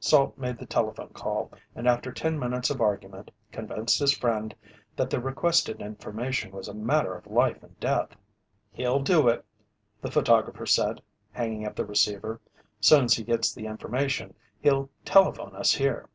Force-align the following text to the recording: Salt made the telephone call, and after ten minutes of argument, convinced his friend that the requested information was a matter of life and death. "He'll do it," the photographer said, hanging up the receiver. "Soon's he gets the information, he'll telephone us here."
Salt 0.00 0.36
made 0.36 0.58
the 0.58 0.66
telephone 0.66 1.08
call, 1.14 1.50
and 1.74 1.88
after 1.88 2.12
ten 2.12 2.38
minutes 2.38 2.68
of 2.68 2.78
argument, 2.78 3.30
convinced 3.50 3.98
his 3.98 4.12
friend 4.14 4.54
that 4.96 5.08
the 5.08 5.18
requested 5.18 5.80
information 5.80 6.52
was 6.52 6.68
a 6.68 6.74
matter 6.74 7.14
of 7.14 7.26
life 7.26 7.62
and 7.62 7.80
death. 7.80 8.10
"He'll 8.70 9.00
do 9.00 9.28
it," 9.28 9.46
the 10.02 10.10
photographer 10.10 10.66
said, 10.66 11.00
hanging 11.32 11.64
up 11.64 11.74
the 11.74 11.86
receiver. 11.86 12.38
"Soon's 12.82 13.14
he 13.14 13.24
gets 13.24 13.54
the 13.54 13.64
information, 13.64 14.34
he'll 14.60 14.90
telephone 15.06 15.56
us 15.56 15.72
here." 15.72 16.10